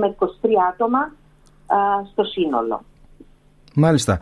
με 0.00 0.16
23 0.18 0.26
άτομα 0.72 0.98
α, 1.66 1.76
στο 2.12 2.24
σύνολο. 2.24 2.84
Μάλιστα. 3.74 4.18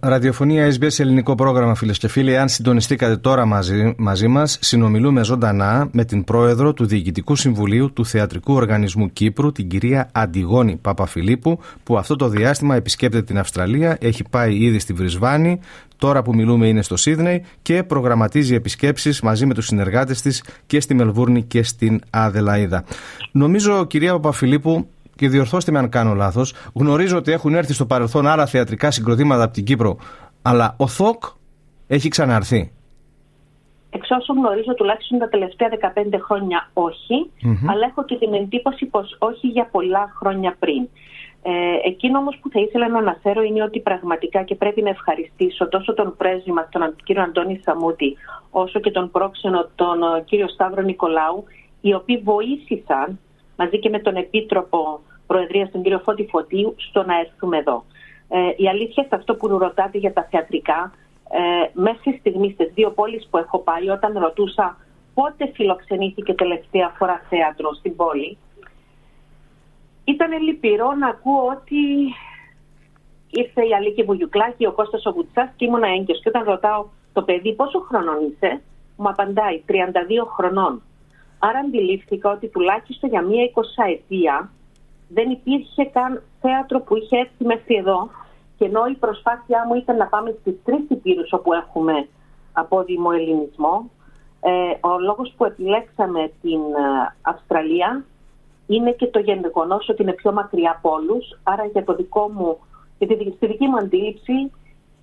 Ραδιοφωνία 0.00 0.74
SBS 0.80 0.98
ελληνικό 0.98 1.34
πρόγραμμα 1.34 1.74
φίλες 1.74 1.98
και 1.98 2.08
φίλοι 2.08 2.38
αν 2.38 2.48
συντονιστήκατε 2.48 3.16
τώρα 3.16 3.46
μαζί, 3.46 3.94
μαζί 3.98 4.28
μας 4.28 4.58
συνομιλούμε 4.60 5.24
ζωντανά 5.24 5.88
με 5.92 6.04
την 6.04 6.24
πρόεδρο 6.24 6.72
του 6.72 6.86
Διοικητικού 6.86 7.36
Συμβουλίου 7.36 7.92
του 7.92 8.06
Θεατρικού 8.06 8.54
Οργανισμού 8.54 9.12
Κύπρου 9.12 9.52
την 9.52 9.68
κυρία 9.68 10.08
Αντιγόνη 10.12 10.76
Παπαφιλίππου 10.76 11.58
που 11.82 11.98
αυτό 11.98 12.16
το 12.16 12.28
διάστημα 12.28 12.76
επισκέπτεται 12.76 13.24
την 13.24 13.38
Αυστραλία 13.38 13.96
έχει 14.00 14.24
πάει 14.30 14.56
ήδη 14.56 14.78
στη 14.78 14.92
Βρισβάνη 14.92 15.60
τώρα 15.96 16.22
που 16.22 16.34
μιλούμε 16.34 16.68
είναι 16.68 16.82
στο 16.82 16.96
Σίδνεϊ 16.96 17.44
και 17.62 17.82
προγραμματίζει 17.82 18.54
επισκέψεις 18.54 19.20
μαζί 19.20 19.46
με 19.46 19.54
τους 19.54 19.66
συνεργάτες 19.66 20.22
της 20.22 20.44
και 20.66 20.80
στη 20.80 20.94
Μελβούρνη 20.94 21.42
και 21.42 21.62
στην 21.62 22.00
Αδελαίδα. 22.10 22.84
Νομίζω 23.32 23.84
κυρία 23.86 24.12
Παπαφιλίππου 24.12 24.88
και 25.20 25.28
διορθώστε 25.28 25.72
με 25.72 25.78
αν 25.78 25.88
κάνω 25.88 26.14
λάθος, 26.14 26.54
γνωρίζω 26.74 27.16
ότι 27.16 27.32
έχουν 27.32 27.54
έρθει 27.54 27.72
στο 27.72 27.86
παρελθόν 27.86 28.26
άλλα 28.26 28.46
θεατρικά 28.46 28.90
συγκροτήματα 28.90 29.42
από 29.42 29.52
την 29.52 29.64
Κύπρο, 29.64 29.96
αλλά 30.42 30.74
ο 30.78 30.86
ΘΟΚ 30.86 31.24
έχει 31.86 32.08
ξαναρθεί. 32.08 32.72
Εξ 33.90 34.10
όσων 34.10 34.36
γνωρίζω, 34.36 34.74
τουλάχιστον 34.74 35.18
τα 35.18 35.28
τελευταία 35.28 35.68
15 35.68 36.18
χρόνια 36.26 36.70
αλλά 37.66 37.86
έχω 37.90 38.04
και 38.04 38.16
την 38.16 38.34
εντύπωση 38.34 38.86
πως 38.86 39.16
όχι 39.18 39.46
για 39.46 39.68
πολλά 39.70 40.14
χρόνια 40.18 40.56
πριν. 40.58 40.88
Ε, 41.42 41.88
εκείνο 41.88 42.18
όμως 42.18 42.38
που 42.40 42.50
θα 42.50 42.60
ήθελα 42.60 42.88
να 42.88 42.98
αναφέρω 42.98 43.42
είναι 43.42 43.62
ότι 43.62 43.80
πραγματικά 43.80 44.42
και 44.42 44.54
πρέπει 44.54 44.82
να 44.82 44.88
ευχαριστήσω 44.88 45.68
τόσο 45.68 45.94
τον 45.94 46.14
πρέσβη 46.16 46.52
μας, 46.52 46.68
τον 46.70 46.94
κύριο 47.04 47.22
Αντώνη 47.22 47.60
Σαμούτη, 47.64 48.16
όσο 48.50 48.80
και 48.80 48.90
τον 48.90 49.10
πρόξενο, 49.10 49.68
τον 49.74 50.02
ε, 50.02 50.22
κύριο 50.24 50.48
Σταύρο 50.48 50.82
Νικολάου, 50.82 51.44
οι 51.80 51.94
οποίοι 51.94 52.18
βοήθησαν 52.24 53.18
μαζί 53.60 53.78
και 53.78 53.88
με 53.88 53.98
τον 53.98 54.16
Επίτροπο 54.16 55.00
Προεδρίας, 55.30 55.70
τον 55.70 55.82
κύριο 55.82 55.98
Φώτη 55.98 56.26
Φωτίου, 56.30 56.74
στο 56.78 57.02
να 57.04 57.18
έρθουμε 57.18 57.56
εδώ. 57.56 57.84
Ε, 58.28 58.38
η 58.56 58.68
αλήθεια 58.68 59.02
σε 59.02 59.14
αυτό 59.14 59.34
που 59.34 59.48
ρωτάτε 59.48 59.98
για 59.98 60.12
τα 60.12 60.26
θεατρικά, 60.30 60.92
ε, 61.30 61.40
μέχρι 61.72 62.16
στιγμής 62.18 62.52
στις 62.52 62.70
δύο 62.74 62.90
πόλεις 62.90 63.28
που 63.30 63.38
έχω 63.38 63.58
πάει, 63.58 63.88
όταν 63.88 64.18
ρωτούσα 64.18 64.76
πότε 65.14 65.50
φιλοξενήθηκε 65.54 66.34
τελευταία 66.34 66.88
φορά 66.98 67.22
θέατρο 67.28 67.74
στην 67.74 67.96
πόλη, 67.96 68.38
ήταν 70.04 70.42
λυπηρό 70.42 70.92
να 70.92 71.08
ακούω 71.08 71.46
ότι 71.56 71.80
ήρθε 73.30 73.62
η 73.66 73.74
Αλίκη 73.74 74.02
Βουγιουκλάκη, 74.02 74.66
ο 74.66 74.72
Κώστας 74.72 75.06
ο 75.06 75.12
Βουτσάς 75.12 75.50
και 75.56 75.64
ήμουν 75.64 75.82
έγκυος. 75.82 76.20
Και 76.22 76.28
όταν 76.28 76.44
ρωτάω 76.44 76.86
το 77.12 77.22
παιδί 77.22 77.54
πόσο 77.54 77.80
χρονών 77.80 78.18
είσαι, 78.26 78.60
μου 78.96 79.08
απαντάει 79.08 79.62
32 79.66 79.72
χρονών. 80.36 80.82
Άρα 81.38 81.58
αντιλήφθηκα 81.58 82.30
ότι 82.30 82.48
τουλάχιστον 82.48 83.10
για 83.10 83.22
μία 83.22 83.42
εικοσαετία 83.42 84.50
δεν 85.12 85.30
υπήρχε 85.30 85.84
καν 85.84 86.22
θέατρο 86.40 86.80
που 86.80 86.96
είχε 86.96 87.16
έρθει 87.18 87.44
μέχρι 87.44 87.74
εδώ 87.74 88.10
και 88.56 88.64
ενώ 88.64 88.86
η 88.86 88.94
προσπάθειά 88.94 89.66
μου 89.66 89.74
ήταν 89.74 89.96
να 89.96 90.06
πάμε 90.06 90.36
στις 90.40 90.54
τρεις 90.64 90.84
υπήρους 90.88 91.32
όπου 91.32 91.52
έχουμε 91.52 92.08
απόδημο 92.52 93.10
ελληνισμό 93.12 93.90
ε, 94.40 94.86
ο 94.86 94.98
λόγος 94.98 95.34
που 95.36 95.44
επιλέξαμε 95.44 96.32
την 96.42 96.60
ε, 96.60 97.14
Αυστραλία 97.22 98.04
είναι 98.66 98.92
και 98.92 99.06
το 99.06 99.18
γεγονός 99.18 99.88
ότι 99.88 100.02
είναι 100.02 100.12
πιο 100.12 100.32
μακριά 100.32 100.70
από 100.70 100.90
όλους. 100.90 101.38
Άρα 101.42 101.64
για 101.64 101.84
το 101.84 101.94
δικό 101.94 102.28
μου, 102.28 102.58
για 102.98 103.06
τη 103.06 103.14
δική 103.46 103.66
μου 103.66 103.76
αντίληψη 103.76 104.52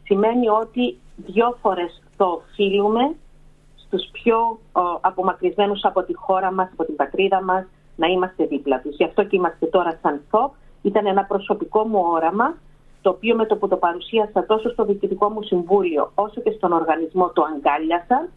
σημαίνει 0.03 0.49
ότι 0.49 0.97
δυο 1.15 1.57
φορές 1.61 2.03
το 2.17 2.25
οφείλουμε 2.25 3.15
στους 3.75 4.09
πιο 4.11 4.59
απομακρυσμένους 5.01 5.83
από 5.83 6.03
τη 6.03 6.13
χώρα 6.13 6.51
μας, 6.51 6.69
από 6.71 6.85
την 6.85 6.95
πατρίδα 6.95 7.43
μας, 7.43 7.65
να 7.97 8.07
είμαστε 8.07 8.45
δίπλα 8.45 8.81
τους. 8.81 8.95
Γι' 8.95 9.03
αυτό 9.03 9.23
και 9.23 9.35
είμαστε 9.35 9.65
τώρα 9.65 9.99
σαν 10.01 10.21
ΘΟ. 10.29 10.53
Ήταν 10.81 11.05
ένα 11.05 11.23
προσωπικό 11.23 11.83
μου 11.83 12.01
όραμα, 12.05 12.57
το 13.01 13.09
οποίο 13.09 13.35
με 13.35 13.45
το 13.45 13.55
που 13.55 13.67
το 13.67 13.77
παρουσίασα 13.77 14.45
τόσο 14.45 14.69
στο 14.69 14.85
Διοικητικό 14.85 15.29
μου 15.29 15.41
Συμβούλιο, 15.41 16.11
όσο 16.15 16.41
και 16.41 16.51
στον 16.51 16.71
οργανισμό 16.71 17.29
το 17.29 17.43
αγκάλιασαν 17.53 18.29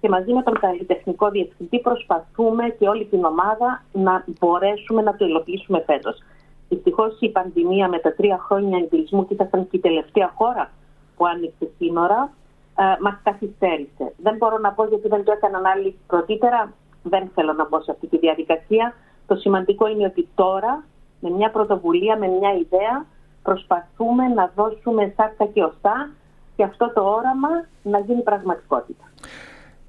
και 0.00 0.08
μαζί 0.08 0.32
με 0.32 0.42
τον 0.42 0.58
καλλιτεχνικό 0.58 1.30
διευθυντή 1.30 1.80
προσπαθούμε 1.80 2.68
και 2.78 2.88
όλη 2.88 3.04
την 3.04 3.24
ομάδα 3.24 3.82
να 3.92 4.24
μπορέσουμε 4.40 5.02
να 5.02 5.16
το 5.16 5.24
υλοποιήσουμε 5.24 5.82
φέτος. 5.86 6.22
Δυστυχώς 6.68 7.16
η 7.20 7.28
πανδημία 7.28 7.88
με 7.88 7.98
τα 7.98 8.14
τρία 8.14 8.38
χρόνια 8.38 8.78
εγκλισμού 8.78 9.26
και 9.26 9.34
ήταν 9.34 9.68
και 9.68 9.76
η 9.76 9.80
τελευταία 9.80 10.32
χώρα 10.34 10.70
που 11.16 11.26
άνοιξε 11.26 11.68
σύνορα, 11.78 12.32
ε, 12.76 12.82
μας 13.00 13.16
καθυστέρησε. 13.22 14.12
Δεν 14.22 14.36
μπορώ 14.36 14.58
να 14.58 14.72
πω 14.72 14.84
γιατί 14.84 15.08
δεν 15.08 15.24
το 15.24 15.32
έκαναν 15.32 15.64
άλλοι 15.66 15.98
πρωτήτερα. 16.06 16.72
Δεν 17.02 17.30
θέλω 17.34 17.52
να 17.52 17.68
μπω 17.68 17.82
σε 17.82 17.90
αυτή 17.90 18.06
τη 18.06 18.18
διαδικασία. 18.18 18.94
Το 19.26 19.34
σημαντικό 19.34 19.88
είναι 19.88 20.04
ότι 20.04 20.28
τώρα, 20.34 20.84
με 21.20 21.30
μια 21.30 21.50
πρωτοβουλία, 21.50 22.18
με 22.18 22.26
μια 22.26 22.52
ιδέα, 22.52 23.06
προσπαθούμε 23.42 24.28
να 24.28 24.52
δώσουμε 24.54 25.12
σάρκα 25.16 25.46
και 25.46 25.62
οστά 25.62 26.10
και 26.56 26.62
αυτό 26.62 26.92
το 26.92 27.00
όραμα 27.00 27.48
να 27.82 27.98
γίνει 27.98 28.22
πραγματικότητα. 28.22 29.04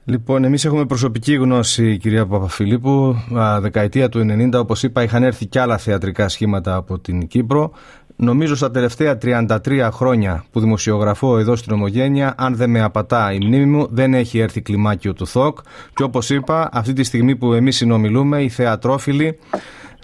Λοιπόν, 0.05 0.43
εμείς 0.43 0.65
έχουμε 0.65 0.85
προσωπική 0.85 1.33
γνώση, 1.33 1.97
κυρία 1.97 2.25
Παπαφιλίππου. 2.25 3.15
Δεκαετία 3.59 4.09
του 4.09 4.19
90, 4.53 4.59
όπως 4.59 4.83
είπα, 4.83 5.03
είχαν 5.03 5.23
έρθει 5.23 5.45
και 5.45 5.59
άλλα 5.59 5.77
θεατρικά 5.77 6.29
σχήματα 6.29 6.75
από 6.75 6.99
την 6.99 7.27
Κύπρο. 7.27 7.71
Νομίζω 8.15 8.55
στα 8.55 8.71
τελευταία 8.71 9.17
33 9.21 9.89
χρόνια 9.91 10.45
που 10.51 10.59
δημοσιογραφώ 10.59 11.37
εδώ 11.37 11.55
στην 11.55 11.73
Ομογένεια, 11.73 12.33
αν 12.37 12.55
δεν 12.55 12.69
με 12.69 12.81
απατά 12.81 13.33
η 13.33 13.37
μνήμη 13.37 13.65
μου, 13.65 13.87
δεν 13.91 14.13
έχει 14.13 14.39
έρθει 14.39 14.61
κλιμάκιο 14.61 15.13
του 15.13 15.25
ΘΟΚ. 15.25 15.57
Και 15.93 16.03
όπως 16.03 16.29
είπα, 16.29 16.69
αυτή 16.71 16.93
τη 16.93 17.03
στιγμή 17.03 17.35
που 17.35 17.53
εμείς 17.53 17.75
συνομιλούμε, 17.75 18.43
οι 18.43 18.49
θεατρόφιλοι 18.49 19.37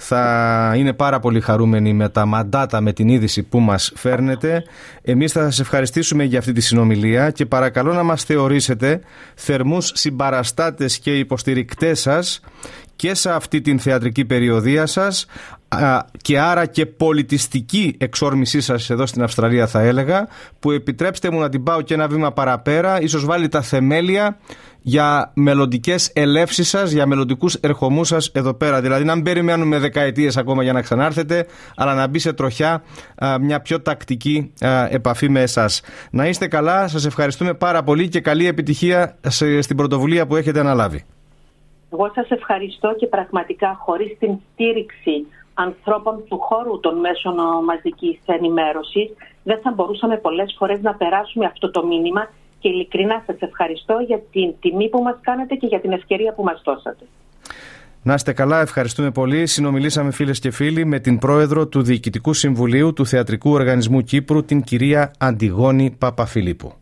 θα 0.01 0.73
είναι 0.75 0.93
πάρα 0.93 1.19
πολύ 1.19 1.41
χαρούμενοι 1.41 1.93
με 1.93 2.09
τα 2.09 2.25
μαντάτα, 2.25 2.81
με 2.81 2.93
την 2.93 3.07
είδηση 3.07 3.43
που 3.43 3.59
μας 3.59 3.91
φέρνετε. 3.95 4.63
Εμείς 5.01 5.31
θα 5.31 5.41
σας 5.41 5.59
ευχαριστήσουμε 5.59 6.23
για 6.23 6.39
αυτή 6.39 6.51
τη 6.51 6.61
συνομιλία 6.61 7.31
και 7.31 7.45
παρακαλώ 7.45 7.93
να 7.93 8.03
μας 8.03 8.23
θεωρήσετε 8.23 9.01
θερμούς 9.35 9.91
συμπαραστάτες 9.93 10.99
και 10.99 11.17
υποστηρικτές 11.17 11.99
σας 11.99 12.41
και 12.95 13.13
σε 13.13 13.31
αυτή 13.31 13.61
την 13.61 13.79
θεατρική 13.79 14.25
περιοδία 14.25 14.85
σας 14.85 15.25
και 16.21 16.39
άρα 16.39 16.65
και 16.65 16.85
πολιτιστική 16.85 17.95
εξόρμησή 17.99 18.61
σας 18.61 18.89
εδώ 18.89 19.05
στην 19.05 19.23
Αυστραλία 19.23 19.67
θα 19.67 19.81
έλεγα 19.81 20.27
που 20.59 20.71
επιτρέψτε 20.71 21.31
μου 21.31 21.39
να 21.39 21.49
την 21.49 21.63
πάω 21.63 21.81
και 21.81 21.93
ένα 21.93 22.07
βήμα 22.07 22.31
παραπέρα 22.31 23.01
ίσως 23.01 23.25
βάλει 23.25 23.47
τα 23.47 23.61
θεμέλια 23.61 24.37
για 24.81 25.31
μελλοντικές 25.33 26.11
ελεύσεις 26.13 26.69
σας, 26.69 26.91
για 26.91 27.05
μελλοντικούς 27.05 27.53
ερχομούς 27.55 28.07
σας 28.07 28.27
εδώ 28.27 28.53
πέρα. 28.53 28.81
Δηλαδή, 28.81 29.03
να 29.03 29.15
μην 29.15 29.23
περιμένουμε 29.23 29.79
δεκαετίες 29.79 30.37
ακόμα 30.37 30.63
για 30.63 30.73
να 30.73 30.81
ξανάρθετε, 30.81 31.45
αλλά 31.75 31.93
να 31.93 32.07
μπει 32.07 32.19
σε 32.19 32.33
τροχιά 32.33 32.83
μια 33.41 33.61
πιο 33.61 33.81
τακτική 33.81 34.53
επαφή 34.89 35.29
με 35.29 35.41
εσάς. 35.41 35.81
Να 36.11 36.27
είστε 36.27 36.47
καλά, 36.47 36.87
σας 36.87 37.05
ευχαριστούμε 37.05 37.53
πάρα 37.53 37.83
πολύ 37.83 38.07
και 38.07 38.19
καλή 38.19 38.47
επιτυχία 38.47 39.17
στην 39.59 39.75
πρωτοβουλία 39.75 40.27
που 40.27 40.35
έχετε 40.35 40.59
αναλάβει. 40.59 41.03
Εγώ 41.91 42.11
σας 42.15 42.29
ευχαριστώ 42.29 42.95
και 42.97 43.07
πραγματικά 43.07 43.77
χωρίς 43.79 44.17
την 44.19 44.37
στήριξη 44.53 45.25
ανθρώπων 45.65 46.23
του 46.29 46.37
χώρου 46.39 46.79
των 46.79 46.99
μέσων 46.99 47.35
μαζικής 47.65 48.19
ενημέρωσης 48.25 49.07
δεν 49.43 49.59
θα 49.63 49.71
μπορούσαμε 49.75 50.17
πολλές 50.17 50.55
φορές 50.57 50.79
να 50.81 50.93
περάσουμε 50.95 51.45
αυτό 51.45 51.71
το 51.71 51.85
μήνυμα 51.85 52.29
και 52.59 52.69
ειλικρινά 52.69 53.23
σας 53.25 53.35
ευχαριστώ 53.39 53.95
για 54.07 54.19
την 54.31 54.53
τιμή 54.59 54.89
που 54.89 55.01
μας 55.01 55.17
κάνετε 55.21 55.55
και 55.55 55.67
για 55.67 55.79
την 55.79 55.91
ευκαιρία 55.91 56.33
που 56.33 56.43
μας 56.43 56.61
δώσατε. 56.65 57.05
Να 58.03 58.13
είστε 58.13 58.33
καλά, 58.33 58.61
ευχαριστούμε 58.61 59.11
πολύ. 59.11 59.47
Συνομιλήσαμε 59.47 60.11
φίλες 60.11 60.39
και 60.39 60.51
φίλοι 60.51 60.85
με 60.85 60.99
την 60.99 61.17
πρόεδρο 61.19 61.67
του 61.67 61.81
Διοικητικού 61.81 62.33
Συμβουλίου 62.33 62.93
του 62.93 63.05
Θεατρικού 63.05 63.51
Οργανισμού 63.51 64.01
Κύπρου, 64.01 64.45
την 64.45 64.61
κυρία 64.61 65.11
Αντιγόνη 65.19 65.95
Παπαφιλίππου. 65.97 66.73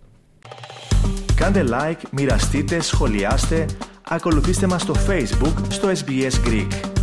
Κάντε 1.36 1.64
like, 1.70 2.02
μοιραστείτε, 2.12 2.82
σχολιάστε, 2.82 3.66
ακολουθήστε 4.10 4.68
μας 4.68 4.82
στο 4.82 4.94
Facebook, 5.08 5.54
στο 5.70 5.90
SBS 5.90 6.48
Greek. 6.48 6.97